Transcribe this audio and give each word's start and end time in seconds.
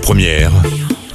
Première, 0.00 0.52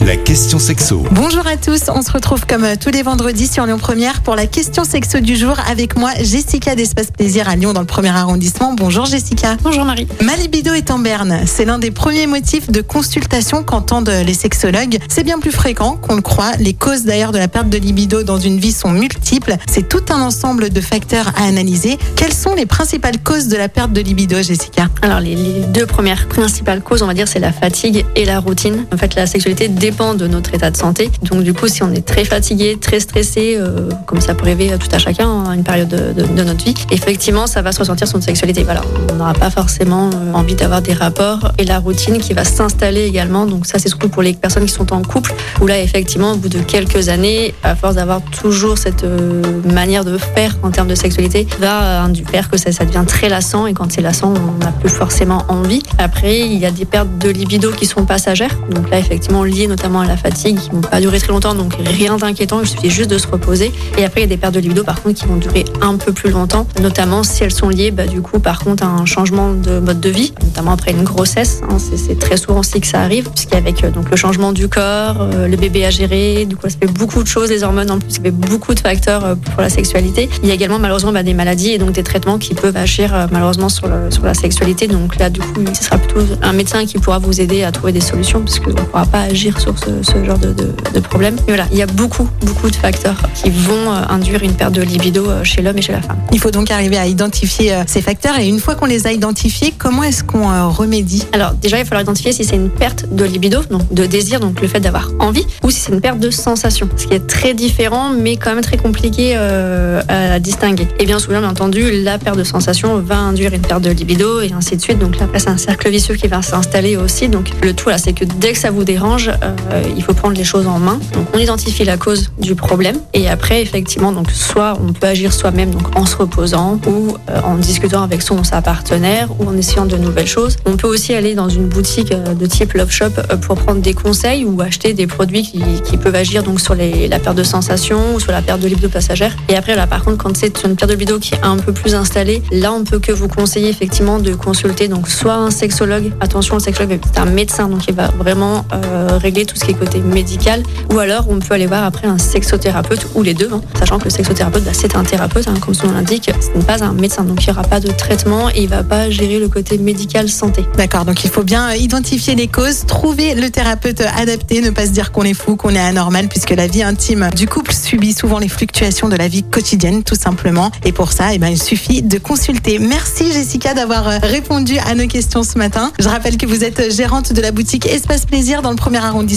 la 0.01 0.15
question 0.15 0.59
sexo. 0.59 1.03
Bonjour 1.11 1.45
à 1.47 1.57
tous, 1.57 1.89
on 1.93 2.01
se 2.01 2.11
retrouve 2.11 2.45
comme 2.45 2.63
euh, 2.63 2.75
tous 2.79 2.89
les 2.91 3.01
vendredis 3.01 3.47
sur 3.47 3.65
Lyon 3.65 3.77
Première 3.77 4.21
pour 4.21 4.35
la 4.35 4.45
question 4.45 4.83
sexo 4.83 5.19
du 5.19 5.35
jour 5.35 5.55
avec 5.69 5.97
moi 5.97 6.11
Jessica 6.21 6.75
d'Espace 6.75 7.07
Plaisir 7.11 7.49
à 7.49 7.55
Lyon 7.55 7.73
dans 7.73 7.81
le 7.81 7.87
premier 7.87 8.09
arrondissement. 8.09 8.73
Bonjour 8.73 9.05
Jessica. 9.05 9.57
Bonjour 9.63 9.85
Marie. 9.85 10.07
Ma 10.21 10.35
libido 10.35 10.73
est 10.73 10.91
en 10.91 10.99
berne. 10.99 11.41
C'est 11.45 11.65
l'un 11.65 11.79
des 11.79 11.91
premiers 11.91 12.27
motifs 12.27 12.69
de 12.69 12.81
consultation 12.81 13.63
qu'entendent 13.63 14.11
les 14.25 14.33
sexologues. 14.33 14.99
C'est 15.09 15.23
bien 15.23 15.39
plus 15.39 15.51
fréquent 15.51 15.97
qu'on 15.97 16.15
le 16.15 16.21
croit. 16.21 16.51
Les 16.59 16.73
causes 16.73 17.03
d'ailleurs 17.03 17.31
de 17.31 17.39
la 17.39 17.47
perte 17.47 17.69
de 17.69 17.77
libido 17.77 18.23
dans 18.23 18.39
une 18.39 18.59
vie 18.59 18.73
sont 18.73 18.91
multiples. 18.91 19.55
C'est 19.67 19.89
tout 19.89 20.03
un 20.09 20.21
ensemble 20.21 20.69
de 20.69 20.81
facteurs 20.81 21.31
à 21.37 21.45
analyser. 21.45 21.97
Quelles 22.15 22.33
sont 22.33 22.53
les 22.53 22.65
principales 22.65 23.17
causes 23.23 23.47
de 23.47 23.57
la 23.57 23.69
perte 23.69 23.93
de 23.93 24.01
libido, 24.01 24.41
Jessica? 24.41 24.89
Alors 25.01 25.19
les, 25.19 25.35
les 25.35 25.61
deux 25.73 25.85
premières 25.85 26.27
principales 26.27 26.81
causes, 26.81 27.01
on 27.01 27.07
va 27.07 27.13
dire, 27.13 27.27
c'est 27.27 27.39
la 27.39 27.51
fatigue 27.51 28.05
et 28.15 28.25
la 28.25 28.39
routine. 28.39 28.85
En 28.93 28.97
fait, 28.97 29.15
la 29.15 29.25
sexualité 29.25 29.67
dépend 29.89 30.15
de 30.15 30.27
notre 30.27 30.53
état 30.53 30.69
de 30.69 30.75
santé. 30.75 31.09
Donc 31.21 31.43
du 31.43 31.53
coup, 31.53 31.69
si 31.69 31.81
on 31.81 31.91
est 31.93 32.05
très 32.05 32.25
fatigué, 32.25 32.77
très 32.79 32.99
stressé, 32.99 33.55
euh, 33.57 33.89
comme 34.05 34.19
ça 34.19 34.33
peut 34.33 34.45
arriver 34.45 34.73
tout 34.77 34.93
à 34.93 34.99
chacun 34.99 35.29
hein, 35.29 35.43
à 35.49 35.55
une 35.55 35.63
période 35.63 35.87
de, 35.87 36.43
notre 36.43 36.65
vie, 36.65 36.73
effectivement, 36.91 37.47
ça 37.47 37.61
va 37.61 37.71
se 37.71 37.79
ressentir 37.79 38.05
sur 38.05 38.17
notre 38.17 38.25
sexualité. 38.25 38.63
Voilà, 38.63 38.81
on 39.09 39.15
n'aura 39.15 39.33
pas 39.33 39.49
forcément 39.49 40.09
euh, 40.09 40.33
envie 40.33 40.55
d'avoir 40.55 40.81
des 40.81 40.93
rapports 40.93 41.53
et 41.57 41.63
la 41.63 41.79
routine 41.79 42.17
qui 42.17 42.33
va 42.33 42.43
s'installer 42.43 43.05
également. 43.05 43.45
Donc 43.45 43.65
ça, 43.65 43.79
c'est 43.79 43.87
surtout 43.87 44.09
pour 44.09 44.23
les 44.23 44.33
personnes 44.33 44.65
qui 44.65 44.73
sont 44.73 44.91
en 44.91 45.01
couple, 45.03 45.33
où 45.61 45.67
là, 45.67 45.79
effectivement, 45.79 46.33
au 46.33 46.35
bout 46.35 46.49
de 46.49 46.59
quelques 46.59 47.07
années, 47.07 47.53
à 47.63 47.73
force 47.75 47.95
d'avoir 47.95 48.21
toujours 48.41 48.77
cette 48.77 49.05
euh, 49.05 49.41
manière 49.71 50.03
de 50.03 50.17
faire 50.17 50.57
en 50.63 50.71
termes 50.71 50.89
de 50.89 50.95
sexualité, 50.95 51.47
va 51.59 52.05
euh, 52.05 52.13
faire 52.29 52.49
que 52.49 52.57
ça, 52.57 52.73
ça 52.73 52.83
devient 52.83 53.05
très 53.07 53.29
lassant 53.29 53.67
et 53.67 53.73
quand 53.73 53.89
c'est 53.89 54.01
lassant, 54.01 54.33
on 54.35 54.65
n'a 54.65 54.73
plus 54.73 54.89
forcément 54.89 55.45
envie. 55.47 55.81
Après, 55.97 56.39
il 56.39 56.57
y 56.57 56.65
a 56.65 56.71
des 56.71 56.85
pertes 56.85 57.17
de 57.19 57.29
libido 57.29 57.71
qui 57.71 57.85
sont 57.85 58.05
passagères. 58.05 58.57
Donc 58.69 58.89
là, 58.89 58.99
effectivement, 58.99 59.43
liées 59.43 59.67
notamment 59.77 60.01
à 60.01 60.07
la 60.07 60.17
fatigue, 60.17 60.57
qui 60.59 60.71
vont 60.71 60.81
pas 60.81 60.99
durer 60.99 61.19
très 61.19 61.27
longtemps, 61.27 61.53
donc 61.53 61.75
rien 61.79 62.17
d'inquiétant, 62.17 62.61
il 62.61 62.67
suffit 62.67 62.89
juste 62.89 63.11
de 63.11 63.19
se 63.19 63.27
reposer. 63.27 63.71
Et 63.97 64.03
après, 64.03 64.21
il 64.21 64.23
y 64.23 64.25
a 64.25 64.27
des 64.27 64.37
pertes 64.37 64.55
de 64.55 64.59
libido, 64.59 64.83
par 64.83 65.01
contre, 65.03 65.19
qui 65.19 65.27
vont 65.27 65.35
durer 65.35 65.65
un 65.81 65.97
peu 65.97 66.11
plus 66.11 66.31
longtemps, 66.31 66.65
notamment 66.81 67.21
si 67.21 67.43
elles 67.43 67.53
sont 67.53 67.69
liées, 67.69 67.91
bah, 67.91 68.07
du 68.07 68.21
coup, 68.21 68.39
par 68.39 68.59
contre, 68.59 68.83
à 68.83 68.87
un 68.87 69.05
changement 69.05 69.53
de 69.53 69.77
mode 69.79 69.99
de 69.99 70.09
vie, 70.09 70.33
notamment 70.43 70.71
après 70.71 70.91
une 70.91 71.03
grossesse. 71.03 71.61
hein. 71.69 71.77
c'est, 71.77 72.17
très 72.17 72.37
souvent 72.37 72.61
aussi 72.61 72.81
que 72.81 72.87
ça 72.87 73.01
arrive, 73.01 73.29
puisqu'avec 73.29 73.83
euh, 73.83 73.91
donc 73.91 74.09
le 74.09 74.17
changement 74.17 74.51
du 74.51 74.67
corps, 74.67 75.17
euh, 75.19 75.47
le 75.47 75.57
bébé 75.57 75.85
à 75.85 75.91
gérer, 75.91 76.45
du 76.45 76.55
coup, 76.55 76.67
ça 76.67 76.77
fait 76.79 76.91
beaucoup 76.91 77.21
de 77.21 77.27
choses, 77.27 77.49
les 77.51 77.61
hormones 77.63 77.91
en 77.91 77.99
plus, 77.99 78.09
ça 78.09 78.21
fait 78.23 78.31
beaucoup 78.31 78.73
de 78.73 78.79
facteurs 78.79 79.23
euh, 79.23 79.35
pour 79.35 79.61
la 79.61 79.69
sexualité. 79.69 80.27
Il 80.41 80.49
y 80.49 80.51
a 80.51 80.55
également 80.55 80.79
malheureusement 80.79 81.11
bah, 81.11 81.21
des 81.21 81.35
maladies 81.35 81.71
et 81.73 81.77
donc 81.77 81.91
des 81.91 82.03
traitements 82.03 82.39
qui 82.39 82.55
peuvent 82.55 82.77
agir 82.77 83.13
euh, 83.13 83.27
malheureusement 83.31 83.69
sur, 83.69 83.87
sur 84.09 84.23
la 84.25 84.33
sexualité. 84.33 84.87
Donc 84.87 85.17
là, 85.17 85.29
du 85.29 85.39
coup, 85.39 85.61
ce 85.71 85.83
sera 85.83 85.97
plutôt 85.99 86.21
un 86.41 86.53
médecin 86.53 86.85
qui 86.85 86.97
pourra 86.97 87.19
vous 87.19 87.39
aider 87.39 87.63
à 87.63 87.71
trouver 87.71 87.91
des 87.91 88.01
solutions, 88.01 88.41
parce 88.41 88.59
qu'on 88.59 88.71
ne 88.71 88.75
pourra 88.75 89.05
pas 89.05 89.21
agir 89.21 89.59
sur 89.59 89.66
ce, 89.75 90.03
ce 90.03 90.23
genre 90.23 90.37
de, 90.37 90.53
de, 90.53 90.73
de 90.93 90.99
problème. 90.99 91.35
Mais 91.47 91.53
voilà, 91.53 91.65
il 91.71 91.77
y 91.77 91.81
a 91.81 91.87
beaucoup, 91.87 92.29
beaucoup 92.41 92.69
de 92.69 92.75
facteurs 92.75 93.17
qui 93.33 93.49
vont 93.49 93.91
euh, 93.91 94.01
induire 94.09 94.43
une 94.43 94.53
perte 94.53 94.73
de 94.73 94.81
libido 94.81 95.29
euh, 95.29 95.43
chez 95.43 95.61
l'homme 95.61 95.77
et 95.77 95.81
chez 95.81 95.93
la 95.93 96.01
femme. 96.01 96.17
Il 96.31 96.39
faut 96.39 96.51
donc 96.51 96.71
arriver 96.71 96.97
à 96.97 97.07
identifier 97.07 97.73
euh, 97.73 97.83
ces 97.87 98.01
facteurs 98.01 98.37
et 98.39 98.47
une 98.47 98.59
fois 98.59 98.75
qu'on 98.75 98.85
les 98.85 99.07
a 99.07 99.11
identifiés, 99.11 99.73
comment 99.77 100.03
est-ce 100.03 100.23
qu'on 100.23 100.69
remédie? 100.69 101.25
Alors 101.33 101.53
déjà, 101.53 101.77
il 101.77 101.81
va 101.81 101.85
falloir 101.85 102.03
identifier 102.03 102.31
si 102.31 102.45
c'est 102.45 102.55
une 102.55 102.69
perte 102.69 103.05
de 103.11 103.25
libido, 103.25 103.63
donc 103.69 103.91
de 103.93 104.05
désir, 104.05 104.39
donc 104.39 104.61
le 104.61 104.67
fait 104.67 104.79
d'avoir 104.79 105.09
envie, 105.19 105.45
ou 105.63 105.71
si 105.71 105.79
c'est 105.79 105.91
une 105.91 106.01
perte 106.01 106.19
de 106.19 106.29
sensation, 106.29 106.87
ce 106.95 107.07
qui 107.07 107.13
est 107.13 107.27
très 107.27 107.53
différent, 107.53 108.11
mais 108.11 108.37
quand 108.37 108.53
même 108.53 108.63
très 108.63 108.77
compliqué 108.77 109.33
euh, 109.35 110.01
à 110.07 110.39
distinguer. 110.39 110.87
Et 110.99 111.05
bien 111.05 111.19
souvent, 111.19 111.39
bien 111.39 111.49
entendu, 111.49 112.03
la 112.03 112.17
perte 112.17 112.37
de 112.37 112.43
sensation 112.43 112.99
va 112.99 113.17
induire 113.17 113.53
une 113.53 113.61
perte 113.61 113.81
de 113.81 113.91
libido 113.91 114.41
et 114.41 114.51
ainsi 114.53 114.75
de 114.75 114.81
suite. 114.81 114.99
Donc 114.99 115.19
là, 115.19 115.27
c'est 115.37 115.49
un 115.49 115.57
cercle 115.57 115.89
vicieux 115.89 116.15
qui 116.15 116.27
va 116.27 116.41
s'installer 116.41 116.97
aussi. 116.97 117.29
Donc 117.29 117.51
le 117.63 117.73
tout 117.73 117.89
là, 117.89 117.97
c'est 117.97 118.13
que 118.13 118.25
dès 118.25 118.53
que 118.53 118.59
ça 118.59 118.71
vous 118.71 118.83
dérange, 118.83 119.29
euh, 119.29 119.55
il 119.95 120.03
faut 120.03 120.13
prendre 120.13 120.35
les 120.35 120.43
choses 120.43 120.67
en 120.67 120.79
main. 120.79 120.99
Donc 121.13 121.27
on 121.33 121.37
identifie 121.37 121.83
la 121.83 121.97
cause 121.97 122.31
du 122.39 122.55
problème 122.55 122.97
et 123.13 123.27
après, 123.29 123.61
effectivement, 123.61 124.11
donc 124.11 124.31
soit 124.31 124.77
on 124.81 124.93
peut 124.93 125.07
agir 125.07 125.33
soi-même, 125.33 125.71
donc 125.71 125.95
en 125.95 126.05
se 126.05 126.15
reposant 126.15 126.79
ou 126.87 127.15
euh, 127.29 127.41
en 127.43 127.55
discutant 127.55 128.03
avec 128.03 128.21
son 128.21 128.39
ou 128.39 128.43
sa 128.43 128.61
partenaire 128.61 129.29
ou 129.39 129.47
en 129.47 129.57
essayant 129.57 129.85
de 129.85 129.97
nouvelles 129.97 130.27
choses. 130.27 130.57
On 130.65 130.77
peut 130.77 130.87
aussi 130.87 131.13
aller 131.13 131.35
dans 131.35 131.49
une 131.49 131.67
boutique 131.67 132.11
euh, 132.11 132.33
de 132.33 132.45
type 132.45 132.73
Love 132.73 132.91
Shop 132.91 133.05
euh, 133.17 133.37
pour 133.37 133.57
prendre 133.57 133.81
des 133.81 133.93
conseils 133.93 134.45
ou 134.45 134.61
acheter 134.61 134.93
des 134.93 135.07
produits 135.07 135.43
qui, 135.43 135.97
peuvent 135.97 136.15
agir 136.15 136.43
donc 136.43 136.61
sur 136.61 136.75
la 136.75 137.19
perte 137.19 137.35
de 137.35 137.43
sensation 137.43 138.13
ou 138.13 138.19
sur 138.19 138.31
la 138.31 138.43
perte 138.43 138.61
de 138.61 138.67
libido 138.67 138.87
passagère. 138.87 139.35
Et 139.49 139.55
après 139.55 139.75
là, 139.75 139.87
par 139.87 140.03
contre, 140.03 140.17
quand 140.17 140.37
c'est 140.37 140.63
une 140.63 140.75
perte 140.75 140.91
de 140.91 140.95
libido 140.95 141.17
qui 141.17 141.33
est 141.33 141.43
un 141.43 141.57
peu 141.57 141.73
plus 141.73 141.95
installée, 141.95 142.43
là, 142.51 142.71
on 142.71 142.83
peut 142.83 142.99
que 142.99 143.11
vous 143.11 143.27
conseiller 143.27 143.69
effectivement 143.69 144.19
de 144.19 144.35
consulter 144.35 144.87
donc 144.87 145.09
soit 145.09 145.33
un 145.33 145.49
sexologue. 145.49 146.11
Attention, 146.21 146.55
le 146.55 146.61
sexologue 146.61 146.99
c'est 147.03 147.19
un 147.19 147.25
médecin 147.25 147.67
donc 147.67 147.87
il 147.87 147.95
va 147.95 148.09
vraiment 148.09 148.63
euh, 148.73 149.17
régler 149.17 149.45
tout 149.47 149.55
ce 149.55 149.65
qui 149.65 149.71
est 149.71 149.73
côté 149.73 149.99
médical. 149.99 150.61
Ou 150.93 150.99
alors, 150.99 151.25
on 151.29 151.39
peut 151.39 151.55
aller 151.55 151.65
voir 151.65 151.83
après 151.83 152.07
un 152.07 152.17
sexothérapeute 152.17 153.07
ou 153.15 153.23
les 153.23 153.33
deux, 153.33 153.49
hein, 153.51 153.61
sachant 153.79 153.97
que 153.97 154.05
le 154.05 154.09
sexothérapeute, 154.11 154.63
bah, 154.63 154.71
c'est 154.73 154.95
un 154.95 155.03
thérapeute, 155.03 155.47
hein, 155.47 155.55
comme 155.59 155.73
son 155.73 155.87
nom 155.87 155.93
l'indique, 155.93 156.29
ce 156.39 156.57
n'est 156.57 156.63
pas 156.63 156.83
un 156.83 156.93
médecin, 156.93 157.23
donc 157.23 157.43
il 157.43 157.49
n'y 157.49 157.57
aura 157.57 157.67
pas 157.67 157.79
de 157.79 157.87
traitement 157.91 158.49
et 158.49 158.63
il 158.63 158.69
va 158.69 158.83
pas 158.83 159.09
gérer 159.09 159.39
le 159.39 159.47
côté 159.47 159.77
médical 159.77 160.29
santé. 160.29 160.65
D'accord, 160.77 161.05
donc 161.05 161.23
il 161.23 161.29
faut 161.29 161.43
bien 161.43 161.73
identifier 161.73 162.35
les 162.35 162.47
causes, 162.47 162.85
trouver 162.85 163.33
le 163.33 163.49
thérapeute 163.49 164.01
adapté, 164.01 164.61
ne 164.61 164.69
pas 164.69 164.85
se 164.85 164.91
dire 164.91 165.11
qu'on 165.11 165.23
est 165.23 165.33
fou, 165.33 165.55
qu'on 165.55 165.73
est 165.73 165.79
anormal, 165.79 166.27
puisque 166.27 166.51
la 166.51 166.67
vie 166.67 166.83
intime 166.83 167.29
du 167.35 167.47
couple 167.47 167.73
subit 167.73 168.13
souvent 168.13 168.39
les 168.39 168.49
fluctuations 168.49 169.09
de 169.09 169.15
la 169.15 169.27
vie 169.27 169.43
quotidienne, 169.43 170.03
tout 170.03 170.15
simplement. 170.15 170.71
Et 170.83 170.91
pour 170.91 171.11
ça, 171.11 171.33
eh 171.33 171.37
ben, 171.37 171.47
il 171.47 171.61
suffit 171.61 172.01
de 172.01 172.17
consulter. 172.17 172.79
Merci 172.79 173.31
Jessica 173.31 173.73
d'avoir 173.73 174.07
euh, 174.07 174.17
répondu 174.21 174.77
à 174.79 174.93
nos 174.93 175.07
questions 175.07 175.43
ce 175.43 175.57
matin. 175.57 175.91
Je 175.99 176.09
rappelle 176.09 176.37
que 176.37 176.45
vous 176.45 176.63
êtes 176.63 176.91
gérante 176.93 177.33
de 177.33 177.41
la 177.41 177.51
boutique 177.51 177.85
Espace 177.85 178.25
Plaisir 178.25 178.61
dans 178.61 178.71
le 178.71 178.75
premier 178.75 178.97
arrondissement 178.97 179.36